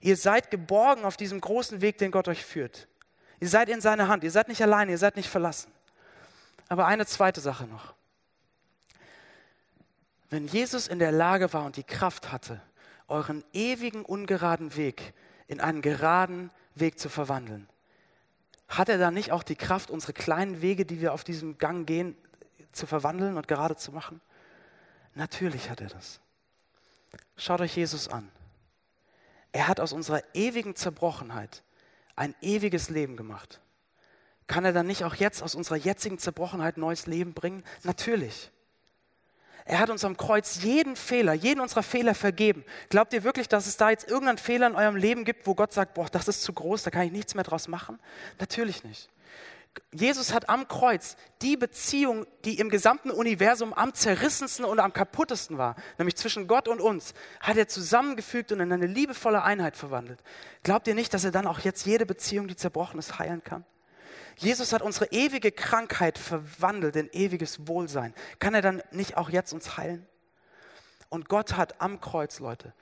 [0.00, 2.88] Ihr seid geborgen auf diesem großen Weg, den Gott euch führt.
[3.40, 4.24] Ihr seid in seiner Hand.
[4.24, 5.72] Ihr seid nicht allein, ihr seid nicht verlassen.
[6.68, 7.94] Aber eine zweite Sache noch.
[10.28, 12.60] Wenn Jesus in der Lage war und die Kraft hatte,
[13.08, 15.14] euren ewigen ungeraden Weg
[15.46, 17.68] in einen geraden Weg zu verwandeln,
[18.68, 21.86] hat er dann nicht auch die Kraft, unsere kleinen Wege, die wir auf diesem Gang
[21.86, 22.16] gehen,
[22.72, 24.20] zu verwandeln und gerade zu machen?
[25.14, 26.20] Natürlich hat er das.
[27.36, 28.28] Schaut euch Jesus an.
[29.52, 31.62] Er hat aus unserer ewigen Zerbrochenheit
[32.14, 33.60] ein ewiges Leben gemacht.
[34.46, 37.64] Kann er dann nicht auch jetzt aus unserer jetzigen Zerbrochenheit neues Leben bringen?
[37.82, 38.50] Natürlich.
[39.64, 42.64] Er hat uns am Kreuz jeden Fehler, jeden unserer Fehler vergeben.
[42.88, 45.72] Glaubt ihr wirklich, dass es da jetzt irgendeinen Fehler in eurem Leben gibt, wo Gott
[45.72, 47.98] sagt, boah, das ist zu groß, da kann ich nichts mehr draus machen?
[48.38, 49.10] Natürlich nicht.
[49.92, 55.58] Jesus hat am Kreuz die Beziehung, die im gesamten Universum am zerrissensten und am kaputtesten
[55.58, 60.22] war, nämlich zwischen Gott und uns, hat er zusammengefügt und in eine liebevolle Einheit verwandelt.
[60.62, 63.64] Glaubt ihr nicht, dass er dann auch jetzt jede Beziehung, die zerbrochen ist, heilen kann?
[64.36, 68.14] Jesus hat unsere ewige Krankheit verwandelt in ewiges Wohlsein.
[68.38, 70.06] Kann er dann nicht auch jetzt uns heilen?
[71.08, 72.74] Und Gott hat am Kreuz, Leute,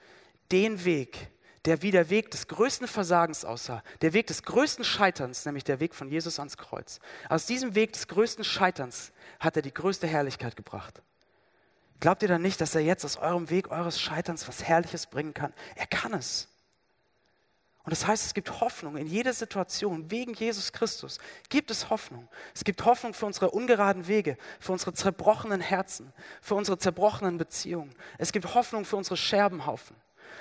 [0.50, 1.30] den Weg,
[1.64, 5.80] der wie der Weg des größten Versagens aussah, der Weg des größten Scheiterns, nämlich der
[5.80, 7.00] Weg von Jesus ans Kreuz.
[7.28, 11.02] Aus diesem Weg des größten Scheiterns hat er die größte Herrlichkeit gebracht.
[12.00, 15.32] Glaubt ihr dann nicht, dass er jetzt aus eurem Weg eures Scheiterns was Herrliches bringen
[15.32, 15.54] kann?
[15.74, 16.48] Er kann es.
[17.84, 20.10] Und das heißt, es gibt Hoffnung in jeder Situation.
[20.10, 21.18] Wegen Jesus Christus
[21.50, 22.28] gibt es Hoffnung.
[22.54, 27.94] Es gibt Hoffnung für unsere ungeraden Wege, für unsere zerbrochenen Herzen, für unsere zerbrochenen Beziehungen.
[28.16, 29.96] Es gibt Hoffnung für unsere Scherbenhaufen.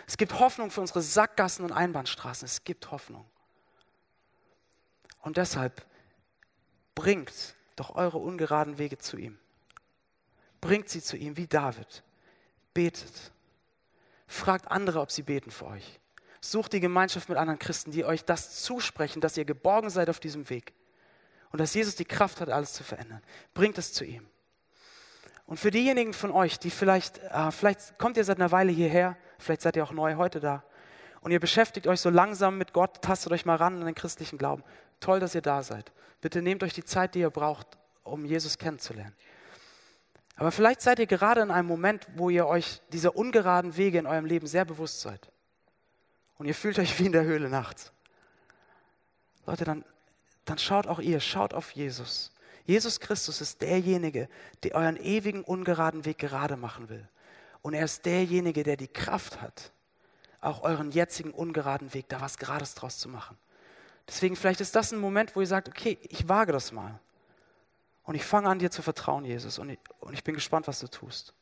[0.07, 2.45] Es gibt Hoffnung für unsere Sackgassen und Einbahnstraßen.
[2.45, 3.25] Es gibt Hoffnung.
[5.21, 5.85] Und deshalb
[6.95, 9.39] bringt doch eure ungeraden Wege zu ihm.
[10.61, 12.03] Bringt sie zu ihm wie David.
[12.73, 13.31] Betet.
[14.27, 15.99] Fragt andere, ob sie beten für euch.
[16.41, 20.19] Sucht die Gemeinschaft mit anderen Christen, die euch das zusprechen, dass ihr geborgen seid auf
[20.19, 20.73] diesem Weg
[21.51, 23.21] und dass Jesus die Kraft hat, alles zu verändern.
[23.53, 24.27] Bringt es zu ihm.
[25.45, 29.17] Und für diejenigen von euch, die vielleicht, äh, vielleicht kommt ihr seit einer Weile hierher,
[29.43, 30.63] vielleicht seid ihr auch neu heute da
[31.21, 34.37] und ihr beschäftigt euch so langsam mit Gott, tastet euch mal ran an den christlichen
[34.37, 34.63] Glauben.
[34.99, 35.91] Toll, dass ihr da seid.
[36.21, 37.67] Bitte nehmt euch die Zeit, die ihr braucht,
[38.03, 39.15] um Jesus kennenzulernen.
[40.35, 44.05] Aber vielleicht seid ihr gerade in einem Moment, wo ihr euch dieser ungeraden Wege in
[44.05, 45.31] eurem Leben sehr bewusst seid.
[46.37, 47.93] Und ihr fühlt euch wie in der Höhle nachts.
[49.45, 49.85] Leute, dann,
[50.45, 52.31] dann schaut auch ihr, schaut auf Jesus.
[52.65, 54.29] Jesus Christus ist derjenige,
[54.63, 57.07] der euren ewigen ungeraden Weg gerade machen will.
[57.63, 59.71] Und er ist derjenige, der die Kraft hat,
[60.41, 63.37] auch euren jetzigen ungeraden Weg da was Gerades draus zu machen.
[64.07, 66.99] Deswegen vielleicht ist das ein Moment, wo ihr sagt, okay, ich wage das mal.
[68.03, 69.59] Und ich fange an, dir zu vertrauen, Jesus.
[69.59, 71.33] Und ich, und ich bin gespannt, was du tust.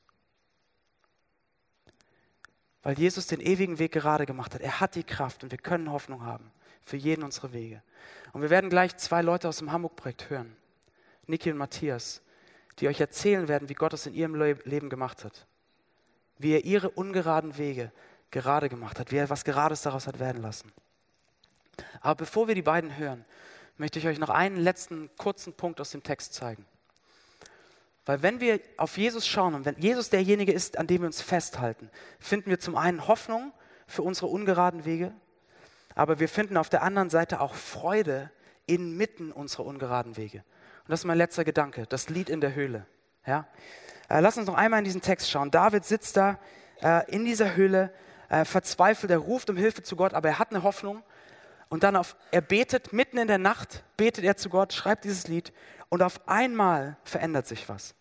[2.84, 4.62] Weil Jesus den ewigen Weg gerade gemacht hat.
[4.62, 6.52] Er hat die Kraft und wir können Hoffnung haben
[6.84, 7.82] für jeden unserer Wege.
[8.32, 10.56] Und wir werden gleich zwei Leute aus dem Hamburg-Projekt hören.
[11.26, 12.22] Niki und Matthias,
[12.78, 15.48] die euch erzählen werden, wie Gott es in ihrem Leben gemacht hat.
[16.42, 17.92] Wie er ihre ungeraden Wege
[18.32, 20.72] gerade gemacht hat, wie er was Gerades daraus hat werden lassen.
[22.02, 23.26] Aber bevor wir die beiden hören,
[23.78, 26.66] möchte ich euch noch einen letzten kurzen Punkt aus dem Text zeigen.
[28.06, 31.22] Weil wenn wir auf Jesus schauen und wenn Jesus derjenige ist, an dem wir uns
[31.22, 33.54] festhalten, finden wir zum einen Hoffnung
[33.88, 35.14] für unsere ungeraden Wege,
[35.94, 38.32] aber wir finden auf der anderen Seite auch Freude
[38.66, 40.40] inmitten unserer ungeraden Wege.
[40.40, 42.86] Und das ist mein letzter Gedanke, das Lied in der Höhle.
[43.26, 43.48] Ja?
[44.12, 45.52] Äh, lass uns noch einmal in diesen Text schauen.
[45.52, 46.38] David sitzt da
[46.82, 47.94] äh, in dieser Höhle,
[48.28, 51.02] äh, verzweifelt, er ruft um Hilfe zu Gott, aber er hat eine Hoffnung
[51.70, 55.28] und dann auf, er betet mitten in der Nacht, betet er zu Gott, schreibt dieses
[55.28, 55.54] Lied
[55.88, 57.96] und auf einmal verändert sich was.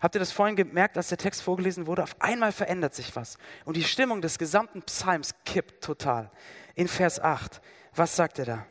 [0.00, 2.02] Habt ihr das vorhin gemerkt, als der Text vorgelesen wurde?
[2.02, 3.38] Auf einmal verändert sich was.
[3.64, 6.28] Und die Stimmung des gesamten Psalms kippt total.
[6.74, 7.60] In Vers 8,
[7.94, 8.66] was sagt er da?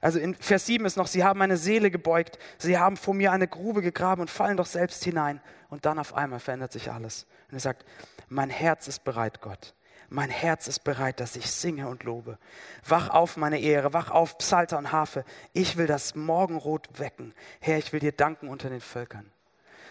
[0.00, 3.32] Also in Vers 7 ist noch, sie haben meine Seele gebeugt, sie haben vor mir
[3.32, 5.40] eine Grube gegraben und fallen doch selbst hinein.
[5.70, 7.26] Und dann auf einmal verändert sich alles.
[7.48, 7.84] Und er sagt,
[8.28, 9.74] mein Herz ist bereit, Gott.
[10.10, 12.38] Mein Herz ist bereit, dass ich singe und lobe.
[12.86, 15.24] Wach auf, meine Ehre, wach auf, Psalter und Harfe.
[15.52, 17.34] Ich will das Morgenrot wecken.
[17.60, 19.30] Herr, ich will dir danken unter den Völkern.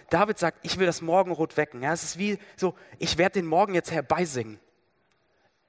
[0.09, 1.83] David sagt, ich will das Morgenrot wecken.
[1.83, 4.59] Ja, es ist wie so, ich werde den Morgen jetzt herbeisingen.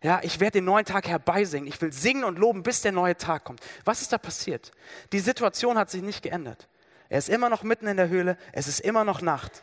[0.02, 1.66] Ja, ich werde den neuen Tag herbeisingen.
[1.66, 3.60] Ich will singen und loben, bis der neue Tag kommt.
[3.84, 4.70] Was ist da passiert?
[5.12, 6.68] Die Situation hat sich nicht geändert.
[7.08, 8.36] Er ist immer noch mitten in der Höhle.
[8.52, 9.62] Es ist immer noch Nacht.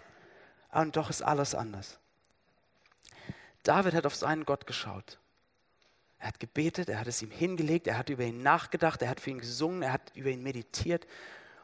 [0.72, 2.00] Und doch ist alles anders.
[3.64, 5.20] David hat auf seinen Gott geschaut.
[6.20, 9.20] Er hat gebetet, er hat es ihm hingelegt, er hat über ihn nachgedacht, er hat
[9.20, 11.06] für ihn gesungen, er hat über ihn meditiert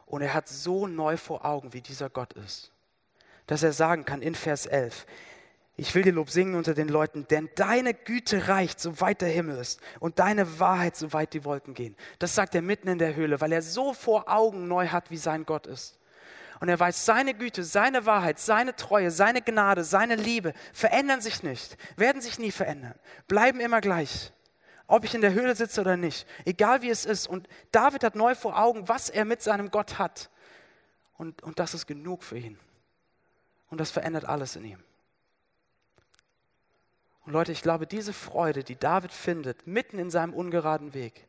[0.06, 2.70] und er hat so neu vor Augen, wie dieser Gott ist,
[3.46, 5.06] dass er sagen kann in Vers 11,
[5.76, 9.58] ich will dir Lob singen unter den Leuten, denn deine Güte reicht, soweit der Himmel
[9.58, 11.96] ist und deine Wahrheit, soweit die Wolken gehen.
[12.18, 15.16] Das sagt er mitten in der Höhle, weil er so vor Augen neu hat, wie
[15.16, 15.98] sein Gott ist.
[16.60, 21.42] Und er weiß, seine Güte, seine Wahrheit, seine Treue, seine Gnade, seine Liebe verändern sich
[21.42, 22.94] nicht, werden sich nie verändern,
[23.26, 24.32] bleiben immer gleich.
[24.86, 27.26] Ob ich in der Höhle sitze oder nicht, egal wie es ist.
[27.26, 30.28] Und David hat neu vor Augen, was er mit seinem Gott hat.
[31.16, 32.58] Und, und das ist genug für ihn.
[33.70, 34.84] Und das verändert alles in ihm.
[37.24, 41.26] Und Leute, ich glaube, diese Freude, die David findet, mitten in seinem ungeraden Weg,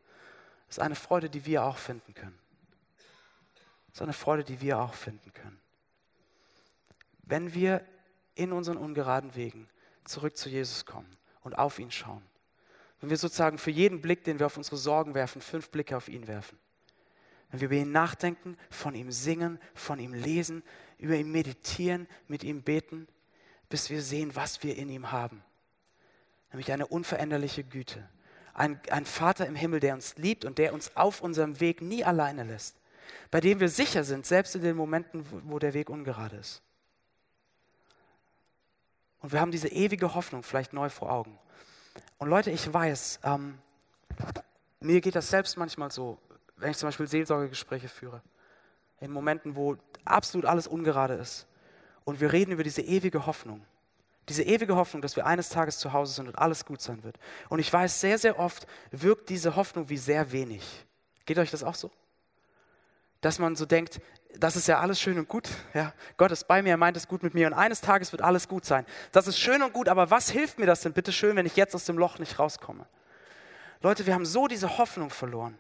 [0.70, 2.38] ist eine Freude, die wir auch finden können.
[3.92, 5.60] Ist eine Freude, die wir auch finden können.
[7.22, 7.86] Wenn wir
[8.36, 9.70] in unseren ungeraden Wegen
[10.04, 12.24] zurück zu Jesus kommen und auf ihn schauen.
[13.00, 16.08] Wenn wir sozusagen für jeden Blick, den wir auf unsere Sorgen werfen, fünf Blicke auf
[16.08, 16.58] ihn werfen.
[17.52, 20.64] Wenn wir über ihn nachdenken, von ihm singen, von ihm lesen,
[20.98, 23.08] über ihn meditieren, mit ihm beten,
[23.70, 25.44] bis wir sehen, was wir in ihm haben.
[26.54, 28.08] Nämlich eine unveränderliche Güte.
[28.54, 32.06] Ein, ein Vater im Himmel, der uns liebt und der uns auf unserem Weg nie
[32.06, 32.78] alleine lässt
[33.32, 36.62] bei dem wir sicher sind, selbst in den Momenten, wo der Weg ungerade ist.
[39.22, 41.38] Und wir haben diese ewige Hoffnung vielleicht neu vor Augen.
[42.18, 43.58] Und Leute, ich weiß, ähm,
[44.80, 46.20] mir geht das selbst manchmal so,
[46.58, 48.22] wenn ich zum Beispiel Seelsorgegespräche führe,
[49.00, 51.48] in Momenten, wo absolut alles ungerade ist.
[52.04, 53.66] Und wir reden über diese ewige Hoffnung.
[54.30, 57.18] Diese ewige Hoffnung, dass wir eines Tages zu Hause sind und alles gut sein wird.
[57.50, 60.64] Und ich weiß, sehr, sehr oft wirkt diese Hoffnung wie sehr wenig.
[61.26, 61.92] Geht euch das auch so?
[63.24, 64.00] dass man so denkt,
[64.38, 65.50] das ist ja alles schön und gut.
[65.74, 68.22] Ja, Gott ist bei mir, er meint es gut mit mir und eines Tages wird
[68.22, 68.86] alles gut sein.
[69.12, 71.56] Das ist schön und gut, aber was hilft mir das denn bitte schön, wenn ich
[71.56, 72.86] jetzt aus dem Loch nicht rauskomme?
[73.82, 75.58] Leute, wir haben so diese Hoffnung verloren,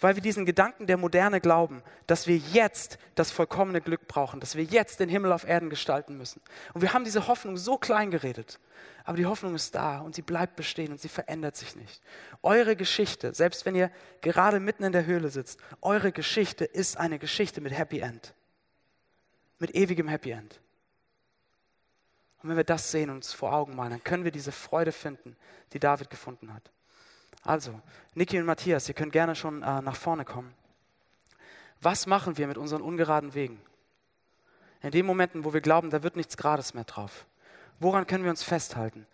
[0.00, 4.54] weil wir diesen Gedanken der Moderne glauben, dass wir jetzt das vollkommene Glück brauchen, dass
[4.54, 6.42] wir jetzt den Himmel auf Erden gestalten müssen.
[6.74, 8.60] Und wir haben diese Hoffnung so klein geredet.
[9.04, 12.02] Aber die Hoffnung ist da und sie bleibt bestehen und sie verändert sich nicht.
[12.42, 17.18] Eure Geschichte, selbst wenn ihr gerade mitten in der Höhle sitzt, eure Geschichte ist eine
[17.18, 18.34] Geschichte mit Happy End.
[19.58, 20.60] Mit ewigem Happy End.
[22.42, 24.92] Und wenn wir das sehen und uns vor Augen malen, dann können wir diese Freude
[24.92, 25.36] finden,
[25.72, 26.70] die David gefunden hat.
[27.46, 27.80] Also,
[28.14, 30.52] Niki und Matthias, ihr könnt gerne schon äh, nach vorne kommen.
[31.80, 33.60] Was machen wir mit unseren ungeraden Wegen?
[34.82, 37.24] In den Momenten, wo wir glauben, da wird nichts Gerades mehr drauf.
[37.78, 39.06] Woran können wir uns festhalten?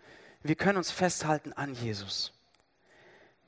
[0.42, 2.32] Wir können uns festhalten an Jesus,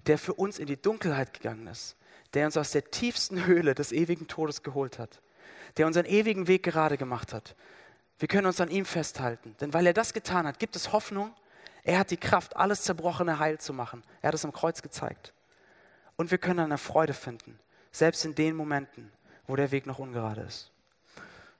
[0.06, 1.96] der für uns in die Dunkelheit gegangen ist,
[2.34, 5.22] der uns aus der tiefsten Höhle des ewigen Todes geholt hat,
[5.78, 7.56] der unseren ewigen Weg gerade gemacht hat.
[8.18, 11.34] Wir können uns an ihm festhalten, denn weil er das getan hat, gibt es Hoffnung
[11.84, 14.02] er hat die Kraft, alles Zerbrochene heil zu machen.
[14.22, 15.34] Er hat es am Kreuz gezeigt.
[16.16, 17.58] Und wir können eine Freude finden,
[17.92, 19.12] selbst in den Momenten,
[19.46, 20.70] wo der Weg noch ungerade ist.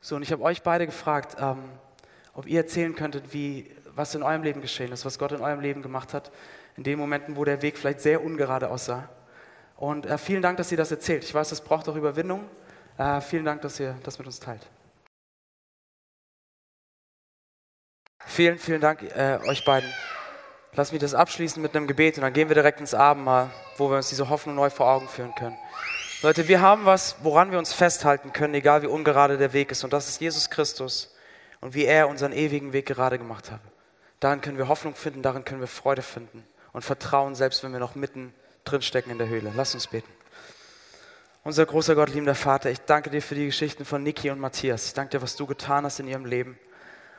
[0.00, 1.62] So, und ich habe euch beide gefragt, ähm,
[2.32, 5.60] ob ihr erzählen könntet, wie, was in eurem Leben geschehen ist, was Gott in eurem
[5.60, 6.32] Leben gemacht hat,
[6.76, 9.08] in den Momenten, wo der Weg vielleicht sehr ungerade aussah.
[9.76, 11.24] Und äh, vielen Dank, dass ihr das erzählt.
[11.24, 12.48] Ich weiß, das braucht auch Überwindung.
[12.96, 14.66] Äh, vielen Dank, dass ihr das mit uns teilt.
[18.26, 19.90] Vielen, vielen Dank äh, euch beiden.
[20.76, 23.90] Lass mich das abschließen mit einem Gebet und dann gehen wir direkt ins Abendmahl, wo
[23.90, 25.56] wir uns diese Hoffnung neu vor Augen führen können.
[26.22, 29.84] Leute, wir haben was, woran wir uns festhalten können, egal wie ungerade der Weg ist.
[29.84, 31.14] Und das ist Jesus Christus
[31.60, 33.60] und wie er unseren ewigen Weg gerade gemacht hat.
[34.18, 37.78] Darin können wir Hoffnung finden, darin können wir Freude finden und Vertrauen, selbst wenn wir
[37.78, 38.34] noch mitten
[38.64, 39.52] drin stecken in der Höhle.
[39.54, 40.10] Lass uns beten.
[41.44, 44.86] Unser großer Gott, liebender Vater, ich danke dir für die Geschichten von Niki und Matthias.
[44.86, 46.58] Ich danke dir, was du getan hast in ihrem Leben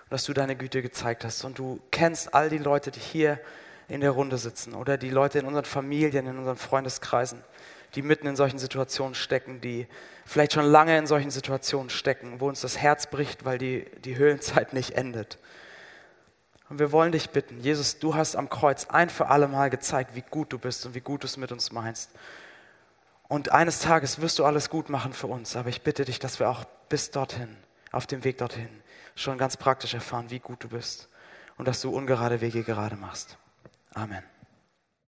[0.10, 1.44] dass du deine Güte gezeigt hast.
[1.44, 3.40] Und du kennst all die Leute, die hier
[3.88, 7.44] in der Runde sitzen oder die Leute in unseren Familien, in unseren Freundeskreisen,
[7.94, 9.88] die mitten in solchen Situationen stecken, die
[10.26, 14.18] vielleicht schon lange in solchen Situationen stecken, wo uns das Herz bricht, weil die, die
[14.18, 15.38] Höhlenzeit nicht endet.
[16.70, 20.16] Und wir wollen dich bitten, Jesus, du hast am Kreuz ein für alle Mal gezeigt,
[20.16, 22.10] wie gut du bist und wie gut du es mit uns meinst.
[23.28, 26.40] Und eines Tages wirst du alles gut machen für uns, aber ich bitte dich, dass
[26.40, 27.56] wir auch bis dorthin,
[27.92, 28.70] auf dem Weg dorthin,
[29.16, 31.10] schon ganz praktisch erfahren, wie gut du bist
[31.58, 33.38] und dass du ungerade Wege gerade machst.
[33.94, 34.24] Amen.